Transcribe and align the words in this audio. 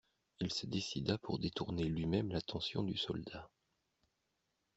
Il 0.39 0.51
se 0.51 0.65
décida 0.65 1.19
pour 1.19 1.37
détourner 1.37 1.83
lui-même 1.83 2.31
l'attention 2.31 2.81
du 2.81 2.97
soldat. 2.97 3.51